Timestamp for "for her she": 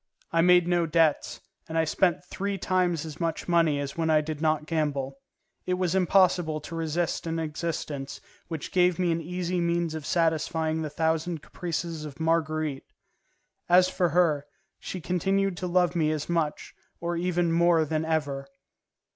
13.89-15.01